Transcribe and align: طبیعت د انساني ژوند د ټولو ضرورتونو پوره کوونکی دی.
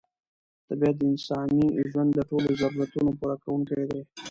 طبیعت 0.67 0.95
د 0.97 1.01
انساني 1.11 1.65
ژوند 1.89 2.09
د 2.15 2.19
ټولو 2.29 2.49
ضرورتونو 2.61 3.11
پوره 3.19 3.35
کوونکی 3.43 3.83
دی. 3.91 4.01